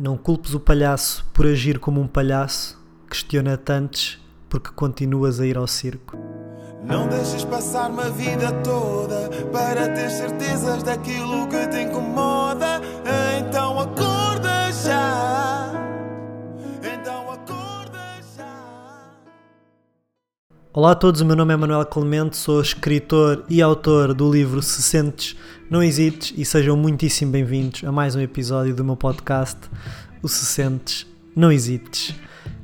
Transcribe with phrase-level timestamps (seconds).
[0.00, 5.58] Não culpes o palhaço por agir como um palhaço, questiona tantos porque continuas a ir
[5.58, 6.16] ao circo.
[6.82, 12.80] Não deixes passar uma vida toda para ter certezas daquilo que te incomoda.
[20.72, 24.62] Olá a todos, o meu nome é Manuel Clemente, sou escritor e autor do livro
[24.62, 25.36] Se Sentes,
[25.68, 29.58] Não Hesites e sejam muitíssimo bem-vindos a mais um episódio do meu podcast,
[30.22, 32.14] o Se Sentes, Não Hesites.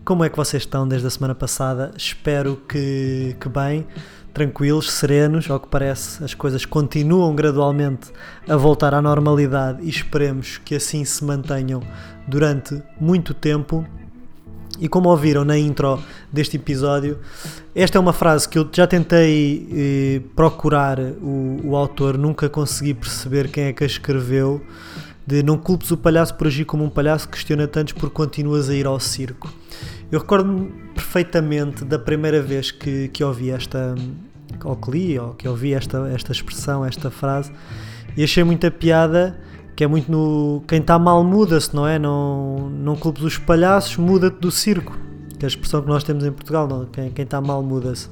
[0.05, 1.91] Como é que vocês estão desde a semana passada?
[1.97, 3.85] Espero que, que bem,
[4.33, 5.51] tranquilos, serenos.
[5.51, 8.13] Ao que parece, as coisas continuam gradualmente
[8.49, 11.83] a voltar à normalidade e esperemos que assim se mantenham
[12.29, 13.85] durante muito tempo.
[14.79, 15.99] E como ouviram na intro
[16.31, 17.19] deste episódio,
[17.75, 22.93] esta é uma frase que eu já tentei eh, procurar o, o autor, nunca consegui
[22.93, 24.61] perceber quem é que a escreveu.
[25.27, 28.75] De não culpes o palhaço por agir como um palhaço, questiona tantos porque continuas a
[28.75, 29.53] ir ao circo.
[30.11, 33.97] Eu recordo-me perfeitamente da primeira vez que, que ouvi esta,
[34.63, 37.51] ou que li, ou que ouvi esta, esta expressão, esta frase,
[38.17, 39.37] e achei muita piada,
[39.77, 40.63] que é muito no.
[40.67, 41.99] Quem está mal muda-se, não é?
[41.99, 44.99] Não, não culpes os palhaços, muda-te do circo,
[45.39, 46.87] que é a expressão que nós temos em Portugal, não?
[46.87, 48.09] Quem, está mal muda-se.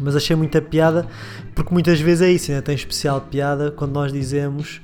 [0.00, 1.06] Mas achei muita piada,
[1.54, 4.80] porque muitas vezes é isso, ainda tem especial piada quando nós dizemos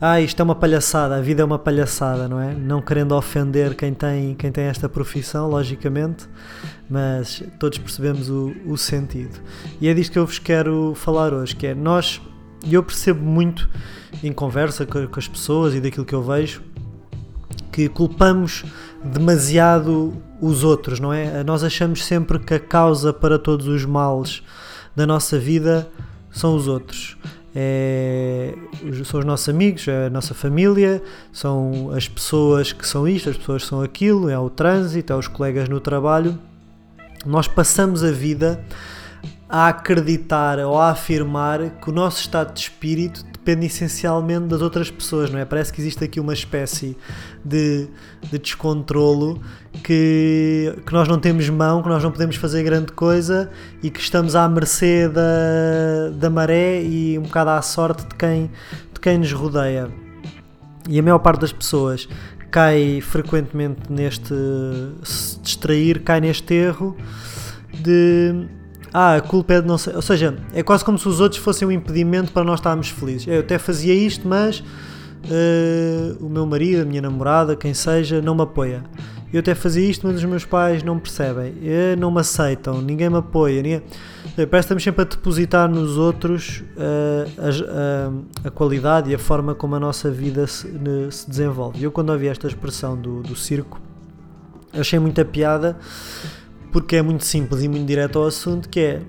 [0.00, 2.52] ah, isto é uma palhaçada, a vida é uma palhaçada, não é?
[2.52, 6.28] Não querendo ofender quem tem, quem tem esta profissão, logicamente,
[6.90, 9.40] mas todos percebemos o, o sentido.
[9.80, 12.20] E é disto que eu vos quero falar hoje, que é nós,
[12.64, 13.68] e eu percebo muito
[14.22, 16.62] em conversa com, com as pessoas e daquilo que eu vejo,
[17.70, 18.64] que culpamos
[19.02, 21.42] demasiado os outros, não é?
[21.44, 24.42] Nós achamos sempre que a causa para todos os males
[24.94, 25.88] da nossa vida
[26.30, 27.16] são os outros
[27.54, 28.52] é,
[29.04, 31.00] são os nossos amigos, é a nossa família,
[31.32, 35.16] são as pessoas que são isto, as pessoas que são aquilo, é o trânsito, é
[35.16, 36.36] os colegas no trabalho.
[37.24, 38.62] Nós passamos a vida
[39.48, 44.90] a acreditar ou a afirmar que o nosso estado de espírito depende essencialmente das outras
[44.90, 45.44] pessoas, não é?
[45.44, 46.96] Parece que existe aqui uma espécie
[47.44, 47.88] de,
[48.30, 49.40] de descontrolo
[49.82, 53.50] que, que nós não temos mão, que nós não podemos fazer grande coisa
[53.82, 58.50] e que estamos à mercê da, da maré e um bocado à sorte de quem,
[58.94, 59.90] de quem nos rodeia.
[60.88, 62.08] E a maior parte das pessoas
[62.50, 64.34] cai frequentemente neste
[65.02, 66.96] se distrair, cai neste erro
[67.74, 68.46] de
[68.96, 69.92] ah, a culpa é de não sei.
[69.92, 73.26] Ou seja, é quase como se os outros fossem um impedimento para nós estarmos felizes.
[73.26, 78.36] Eu até fazia isto, mas uh, o meu marido, a minha namorada, quem seja, não
[78.36, 78.84] me apoia.
[79.32, 83.10] Eu até fazia isto, mas os meus pais não percebem, uh, não me aceitam, ninguém
[83.10, 83.60] me apoia.
[83.60, 83.82] Ninguém...
[84.36, 89.18] Parece que estamos sempre a depositar nos outros uh, a, a, a, qualidade e a
[89.18, 91.82] forma como a nossa vida se, ne, se desenvolve.
[91.82, 93.80] Eu, quando ouvi esta expressão do, do circo,
[94.72, 95.76] achei muita piada
[96.74, 99.02] porque é muito simples e muito direto ao assunto, que é,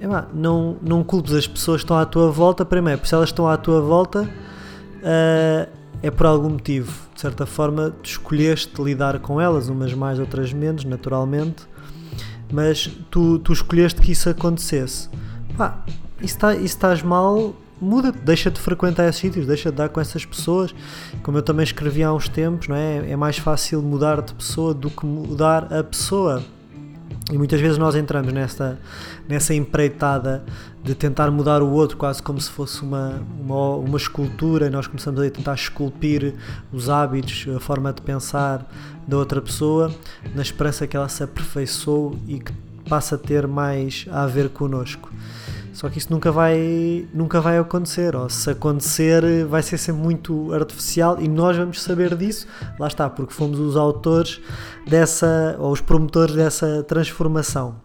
[0.00, 3.28] é não, não culpes as pessoas que estão à tua volta, primeiro, porque se elas
[3.28, 5.70] estão à tua volta, uh,
[6.02, 6.90] é por algum motivo.
[7.14, 11.66] De certa forma, tu escolheste lidar com elas, umas mais, outras menos, naturalmente,
[12.50, 15.10] mas tu, tu escolheste que isso acontecesse.
[15.58, 15.84] Pá,
[16.22, 20.00] isso, tá, isso estás mal, muda deixa de frequentar esses sítios, deixa de dar com
[20.00, 20.74] essas pessoas.
[21.22, 23.10] Como eu também escrevi há uns tempos, não é?
[23.10, 26.42] É mais fácil mudar de pessoa do que mudar a pessoa.
[27.30, 28.78] E muitas vezes nós entramos nessa,
[29.28, 30.42] nessa empreitada
[30.82, 34.86] de tentar mudar o outro, quase como se fosse uma, uma, uma escultura, e nós
[34.86, 36.34] começamos a tentar esculpir
[36.72, 38.66] os hábitos, a forma de pensar
[39.06, 39.92] da outra pessoa,
[40.34, 42.52] na esperança que ela se aperfeiçoe e que
[42.88, 45.10] passe a ter mais a ver connosco.
[45.78, 50.52] Só que isso nunca vai, nunca vai acontecer, ou se acontecer vai ser sempre muito
[50.52, 52.48] artificial e nós vamos saber disso,
[52.80, 54.40] lá está, porque fomos os autores
[54.88, 57.76] dessa, ou os promotores dessa transformação.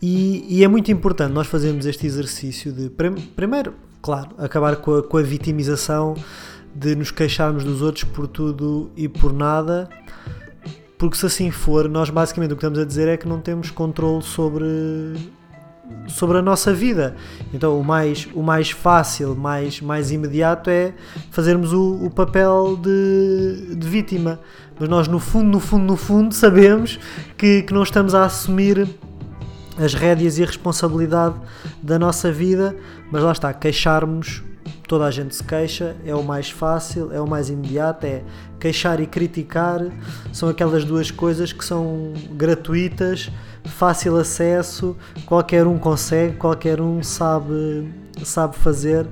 [0.00, 5.02] E, e é muito importante nós fazermos este exercício de, primeiro, claro, acabar com a,
[5.02, 6.14] com a vitimização
[6.74, 9.90] de nos queixarmos dos outros por tudo e por nada,
[10.96, 13.70] porque se assim for, nós basicamente o que estamos a dizer é que não temos
[13.70, 14.64] controle sobre
[16.08, 17.16] sobre a nossa vida.
[17.52, 20.92] Então o mais, o mais fácil, mais, mais imediato é
[21.30, 24.40] fazermos o, o papel de, de, vítima.
[24.78, 26.98] Mas nós no fundo, no fundo, no fundo sabemos
[27.36, 28.88] que, que não estamos a assumir
[29.78, 31.36] as rédeas e a responsabilidade
[31.82, 32.74] da nossa vida,
[33.10, 34.42] mas lá está, queixarmos
[34.86, 38.22] toda a gente se queixa, é o mais fácil, é o mais imediato, é
[38.58, 39.80] queixar e criticar,
[40.32, 43.30] são aquelas duas coisas que são gratuitas,
[43.66, 47.92] fácil acesso, qualquer um consegue, qualquer um sabe,
[48.24, 49.06] sabe fazer,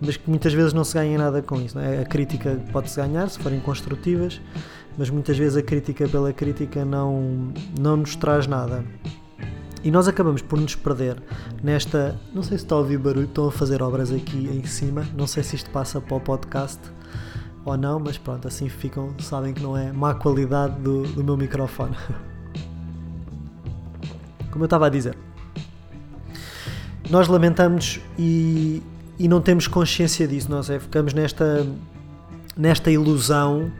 [0.00, 1.78] mas que muitas vezes não se ganha nada com isso.
[1.78, 2.02] É?
[2.02, 4.40] A crítica pode-se ganhar se forem construtivas,
[4.96, 8.84] mas muitas vezes a crítica pela crítica não, não nos traz nada.
[9.82, 11.22] E nós acabamos por nos perder
[11.62, 12.18] nesta.
[12.34, 15.06] Não sei se está a ouvir barulho, estão a fazer obras aqui em cima.
[15.16, 16.80] Não sei se isto passa para o podcast
[17.64, 21.36] ou não, mas pronto, assim ficam, sabem que não é má qualidade do, do meu
[21.36, 21.96] microfone.
[24.56, 25.14] Como eu estava a dizer,
[27.10, 28.82] nós lamentamos e,
[29.18, 31.66] e não temos consciência disso, nós é, ficamos nesta,
[32.56, 33.70] nesta ilusão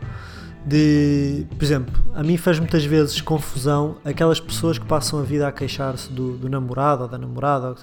[0.67, 5.49] de, por exemplo, a mim faz muitas vezes confusão aquelas pessoas que passam a vida
[5.49, 7.69] a queixar-se do, do, namorado ou da namorada.
[7.69, 7.77] Ou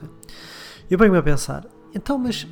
[0.87, 1.65] eu venho-me a pensar,
[1.95, 2.45] então, mas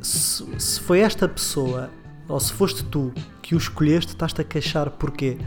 [0.00, 1.90] se, se, foi esta pessoa,
[2.28, 3.12] ou se foste tu
[3.42, 5.38] que o escolheste, estás-te a queixar porquê?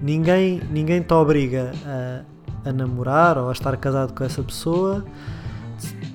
[0.00, 2.33] Ninguém, ninguém te obriga a,
[2.64, 5.04] a namorar ou a estar casado com essa pessoa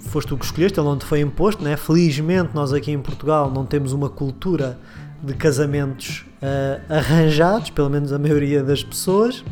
[0.09, 1.77] foste tu que escolheste, ele não te foi imposto, né?
[1.77, 4.77] felizmente nós aqui em Portugal não temos uma cultura
[5.21, 9.43] de casamentos uh, arranjados, pelo menos a maioria das pessoas.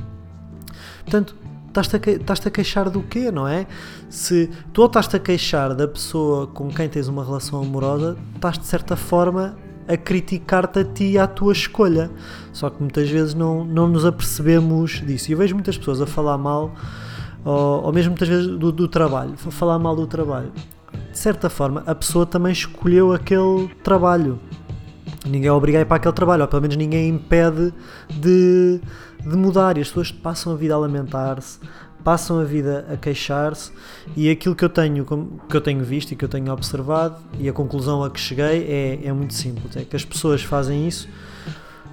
[1.01, 1.35] Portanto,
[1.67, 3.67] estás-te a, a queixar do quê, não é?
[4.09, 8.65] Se tu estás-te a queixar da pessoa com quem tens uma relação amorosa, estás de
[8.65, 9.55] certa forma
[9.87, 12.11] a criticar-te a ti e à tua escolha.
[12.51, 15.29] Só que muitas vezes não, não nos apercebemos disso.
[15.29, 16.73] E eu vejo muitas pessoas a falar mal,
[17.45, 20.51] ou, ou mesmo muitas vezes do, do trabalho, a falar mal do trabalho.
[21.11, 24.39] De certa forma, a pessoa também escolheu aquele trabalho
[25.27, 27.73] ninguém é obriga a ir para aquele trabalho, ou pelo menos ninguém impede
[28.09, 28.79] de,
[29.21, 29.77] de mudar.
[29.77, 31.59] E as pessoas passam a vida a lamentar-se,
[32.07, 33.69] passam a vida a queixar-se,
[34.15, 35.05] e aquilo que eu tenho,
[35.49, 38.63] que eu tenho visto e que eu tenho observado, e a conclusão a que cheguei
[38.63, 41.09] é, é muito simples: é que as pessoas fazem isso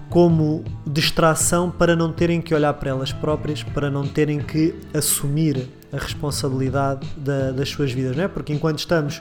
[0.08, 5.68] como distração para não terem que olhar para elas próprias, para não terem que assumir
[5.92, 8.28] a responsabilidade da, das suas vidas, não é?
[8.28, 9.20] Porque enquanto estamos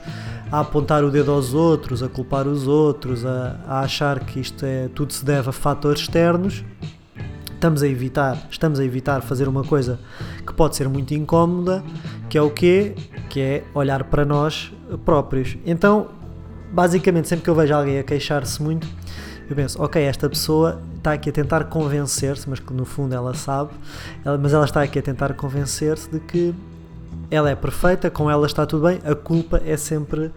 [0.51, 4.63] a apontar o dedo aos outros, a culpar os outros, a, a achar que isto
[4.63, 6.63] é tudo se deve a fatores externos,
[7.63, 9.97] estamos a evitar, estamos a evitar fazer uma coisa
[10.45, 11.81] que pode ser muito incómoda,
[12.29, 12.93] que é o quê?
[13.29, 14.73] Que é olhar para nós
[15.05, 15.57] próprios.
[15.65, 16.09] Então,
[16.73, 18.85] basicamente, sempre que eu vejo alguém a queixar-se muito,
[19.49, 23.33] eu penso, ok, esta pessoa está aqui a tentar convencer-se, mas que no fundo ela
[23.33, 23.71] sabe,
[24.25, 26.53] ela, mas ela está aqui a tentar convencer-se de que
[27.31, 30.31] ela é perfeita, com ela está tudo bem, a culpa é sempre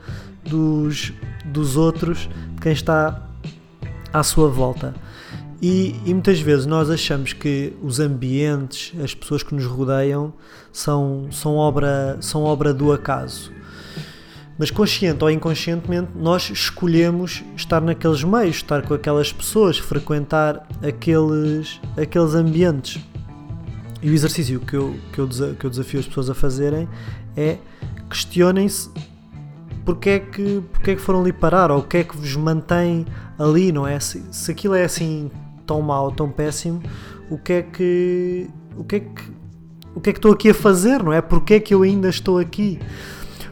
[0.44, 1.12] dos,
[1.44, 3.20] dos outros, de quem está
[4.12, 4.94] à sua volta.
[5.61, 10.35] E, e, muitas vezes nós achamos que os ambientes, as pessoas que nos rodeiam,
[10.70, 13.50] são, são, obra, são obra do acaso.
[14.58, 21.81] Mas consciente ou inconscientemente, nós escolhemos estar naqueles meios, estar com aquelas pessoas, frequentar aqueles,
[21.97, 23.02] aqueles ambientes.
[24.02, 26.88] E o exercício que eu, que, eu, que eu desafio as pessoas a fazerem
[27.37, 27.59] é
[28.09, 28.91] questionem-se
[29.87, 32.35] porque é, que, porque é que foram ali parar ou o que é que vos
[32.35, 33.06] mantém
[33.38, 34.00] ali, não é?
[34.00, 35.31] Se, se aquilo é assim
[35.67, 36.83] tão mau, tão péssimo,
[37.31, 38.49] o que é que.
[38.77, 39.37] O que é que.
[39.95, 41.23] O que é que estou aqui a fazer, não é?
[41.23, 42.79] Porque é que eu ainda estou aqui?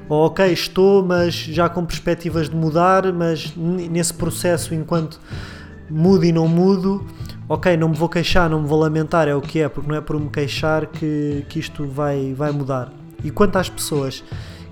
[0.09, 5.19] ou ok, estou, mas já com perspectivas de mudar, mas nesse processo, enquanto
[5.91, 7.05] mudo e não mudo,
[7.49, 9.97] ok, não me vou queixar, não me vou lamentar, é o que é, porque não
[9.97, 12.93] é por me queixar que, que isto vai, vai mudar.
[13.23, 14.23] E quanto às pessoas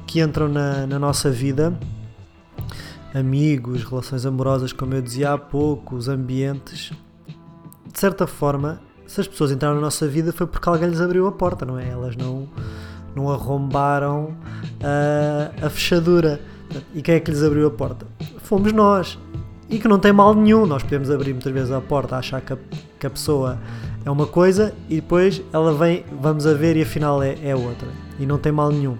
[0.06, 1.78] que entram na, na nossa vida,
[3.14, 6.92] amigos, relações amorosas, como eu dizia há pouco, os ambientes,
[7.92, 11.26] de certa forma, se as pessoas entraram na nossa vida foi porque alguém lhes abriu
[11.26, 11.88] a porta, não é?
[11.88, 12.48] Elas não
[13.14, 14.34] não arrombaram
[14.82, 16.40] a, a fechadura.
[16.94, 18.06] E quem é que lhes abriu a porta?
[18.38, 19.18] Fomos nós.
[19.68, 20.66] E que não tem mal nenhum.
[20.66, 22.58] Nós podemos abrir muitas vezes a porta, achar que a,
[22.98, 23.58] que a pessoa
[24.04, 27.88] é uma coisa e depois ela vem, vamos a ver e afinal é, é outra.
[28.18, 28.96] E não tem mal nenhum.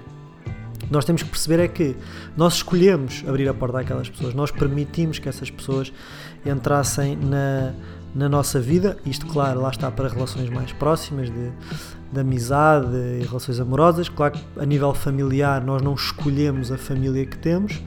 [0.91, 1.97] Nós temos que perceber é que
[2.37, 5.91] nós escolhemos abrir a porta àquelas pessoas, nós permitimos que essas pessoas
[6.45, 7.73] entrassem na,
[8.15, 8.97] na nossa vida.
[9.05, 11.53] Isto, claro, lá está para relações mais próximas, de,
[12.13, 14.09] de amizade e relações amorosas.
[14.09, 17.83] Claro que a nível familiar nós não escolhemos a família que temos,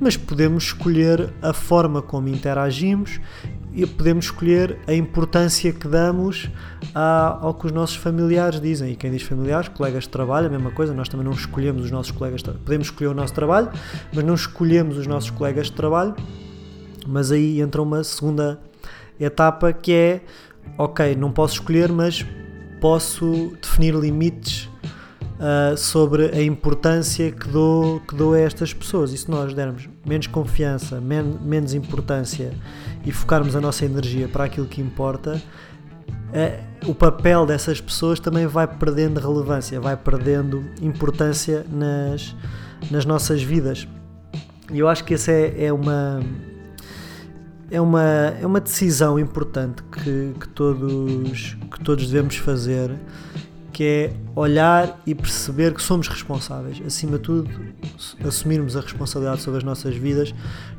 [0.00, 3.20] mas podemos escolher a forma como interagimos
[3.74, 6.48] e podemos escolher a importância que damos
[6.94, 8.92] ao que os nossos familiares dizem.
[8.92, 11.90] E quem diz familiares, colegas de trabalho, a mesma coisa, nós também não escolhemos os
[11.90, 12.64] nossos colegas de trabalho.
[12.64, 13.70] Podemos escolher o nosso trabalho,
[14.14, 16.14] mas não escolhemos os nossos colegas de trabalho.
[17.06, 18.60] Mas aí entra uma segunda
[19.18, 20.20] etapa que é
[20.78, 22.24] ok, não posso escolher, mas
[22.80, 24.68] posso definir limites
[25.34, 29.12] uh, sobre a importância que dou, que dou a estas pessoas.
[29.12, 32.52] E se nós dermos menos confiança, men menos importância
[33.04, 38.46] e focarmos a nossa energia para aquilo que importa, uh, o papel dessas pessoas também
[38.46, 42.34] vai perdendo relevância, vai perdendo importância nas,
[42.90, 43.86] nas nossas vidas.
[44.72, 46.20] E eu acho que essa é, é uma
[47.70, 48.02] é uma,
[48.40, 52.90] é uma decisão importante que, que, todos, que todos devemos fazer,
[53.72, 56.80] que é olhar e perceber que somos responsáveis.
[56.86, 57.50] Acima de tudo,
[58.26, 60.32] assumirmos a responsabilidade sobre as nossas vidas,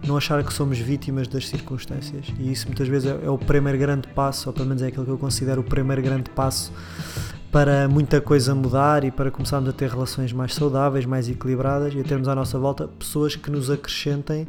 [0.07, 2.27] não achar que somos vítimas das circunstâncias.
[2.39, 5.05] E isso muitas vezes é, é o primeiro grande passo, ou pelo menos é aquilo
[5.05, 6.71] que eu considero o primeiro grande passo
[7.51, 11.99] para muita coisa mudar e para começarmos a ter relações mais saudáveis, mais equilibradas e
[11.99, 14.45] a termos à nossa volta pessoas que nos acrescentem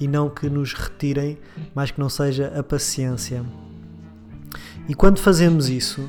[0.00, 1.38] e não que nos retirem,
[1.74, 3.44] mais que não seja a paciência.
[4.88, 6.00] E quando fazemos isso,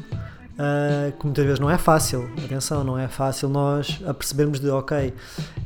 [0.59, 5.13] uh, que muitas vezes não é fácil, atenção, não é fácil nós apercebermos de ok,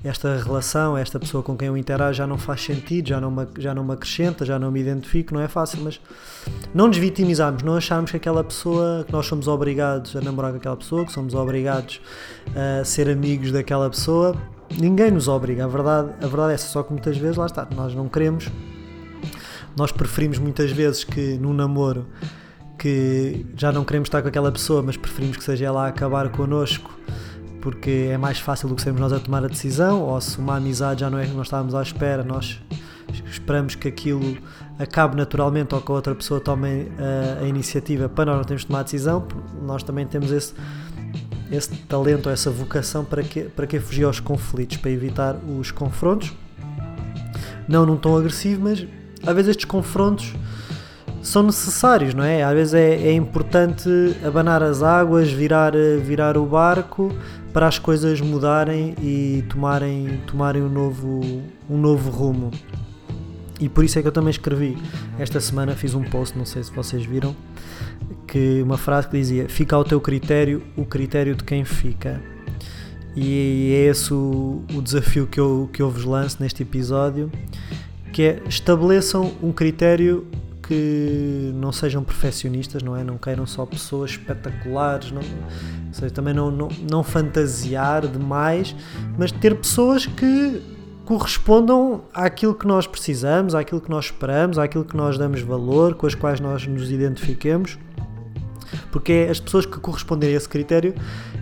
[0.04, 3.48] esta relação, esta pessoa com quem eu interajo já não faz sentido, já não me,
[3.58, 6.00] já não me acrescenta, já não me identifico, não é fácil, mas
[6.74, 6.98] não nos
[7.64, 11.12] não acharmos que aquela pessoa, que nós somos obrigados a namorar com aquela pessoa, que
[11.12, 12.02] somos obrigados
[12.56, 14.36] a ser amigos daquela pessoa,
[14.80, 17.68] Ninguém nos obriga, a verdade, a verdade é essa, só que muitas vezes, lá está,
[17.76, 18.50] nós não queremos,
[19.76, 22.08] nós preferimos muitas vezes que num namoro
[22.78, 26.30] que já não queremos estar com aquela pessoa, mas preferimos que seja ela a acabar
[26.30, 26.92] connosco
[27.64, 30.58] porque é mais fácil do que sermos nós a tomar a decisão, ou se uma
[30.58, 32.62] amizade já não é que nós estávamos à espera, nós
[33.26, 34.38] esperamos que aquilo
[34.78, 38.64] acabe naturalmente ou que a outra pessoa tome a, a iniciativa para nós não termos
[38.64, 39.26] de tomar a decisão,
[39.62, 40.54] nós também temos esse
[41.56, 46.34] esse talento, essa vocação para que, para que fugir aos conflitos, para evitar os confrontos.
[47.68, 48.86] Não num tom agressivo, mas
[49.26, 50.34] às vezes estes confrontos
[51.22, 52.44] são necessários, não é?
[52.44, 53.90] Às vezes é, é importante
[54.26, 57.16] abanar as águas, virar, virar o barco
[57.54, 61.22] para as coisas mudarem e tomarem, tomarem um, novo,
[61.70, 62.52] um novo rumo.
[63.60, 64.78] E por isso é que eu também escrevi.
[65.18, 67.36] Esta semana fiz um post, não sei se vocês viram,
[68.34, 72.20] que uma frase que dizia: Fica ao teu critério o critério de quem fica.
[73.16, 77.32] E é esse o, o desafio que eu, que eu vos lanço neste episódio,
[78.12, 80.26] que é estabeleçam um critério
[80.68, 83.04] que não sejam perfeccionistas, não é?
[83.04, 88.76] Não queiram só pessoas espetaculares, não, ou seja, também não, não, não fantasiar demais,
[89.16, 90.60] mas ter pessoas que
[91.06, 96.08] correspondam àquilo que nós precisamos, àquilo que nós esperamos, àquilo que nós damos valor, com
[96.08, 97.78] as quais nós nos identifiquemos
[98.94, 100.94] porque as pessoas que corresponderem a esse critério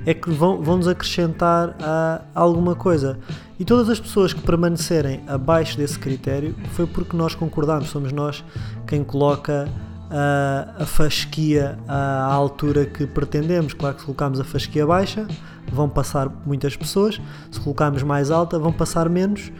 [0.05, 3.19] é que vão, vão nos acrescentar a, a alguma coisa.
[3.59, 8.41] E todas as pessoas que permanecerem abaixo desse critério foi porque nós concordamos, somos nós
[8.87, 9.67] quem coloca
[10.09, 13.73] a, a fasquia à altura que pretendemos.
[13.73, 15.27] Claro que se colocarmos a fasquia baixa,
[15.69, 17.19] vão passar muitas pessoas,
[17.51, 19.51] se colocarmos mais alta, vão passar menos,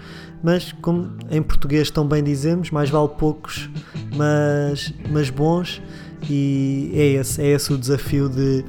[0.41, 3.69] mas como em português tão bem dizemos, mais vale poucos,
[4.15, 5.81] mas, mas bons
[6.29, 8.63] e é esse, é esse o desafio de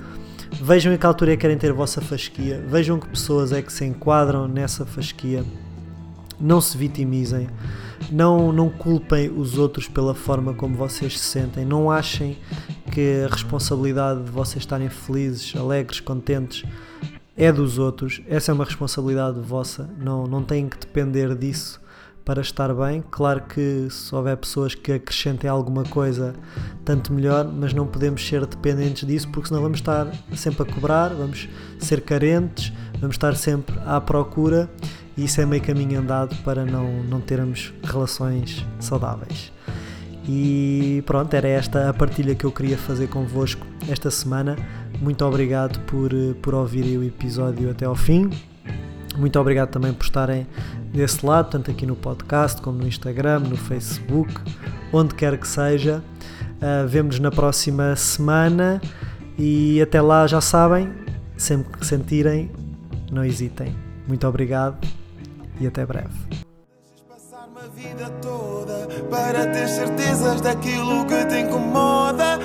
[0.61, 3.63] vejam em que altura é que querem ter a vossa fasquia, vejam que pessoas é
[3.63, 5.45] que se enquadram nessa fasquia,
[6.41, 7.49] não se vitimizem,
[8.11, 12.37] não, não culpem os outros pela forma como vocês se sentem, não achem
[12.91, 16.65] que a responsabilidade de vocês estarem felizes, alegres, contentes
[17.37, 21.82] é dos outros, essa é uma responsabilidade vossa, não, não têm que depender disso
[22.25, 23.03] para estar bem.
[23.11, 26.35] Claro que se houver pessoas que acrescentem alguma coisa,
[26.85, 31.09] tanto melhor, mas não podemos ser dependentes disso porque senão vamos estar sempre a cobrar,
[31.11, 31.49] vamos
[31.79, 34.71] ser carentes, vamos estar sempre à procura
[35.17, 39.53] e isso é meio caminho andado para não, não termos relações saudáveis.
[40.27, 44.57] E pronto, era esta a partilha que eu queria fazer convosco esta semana.
[45.01, 48.31] Muito obrigado por, por ouvirem o episódio até ao fim.
[49.17, 50.47] Muito obrigado também por estarem
[50.93, 54.33] desse lado, tanto aqui no podcast como no Instagram, no Facebook,
[54.93, 56.03] onde quer que seja.
[56.63, 58.81] Uh, Vemo-nos na próxima semana
[59.39, 60.93] e até lá já sabem,
[61.37, 62.51] sempre que sentirem,
[63.11, 63.77] não hesitem.
[64.07, 64.77] Muito obrigado
[65.61, 66.09] e até breve.
[69.11, 72.39] Para ter certezas daquilo que te incomoda.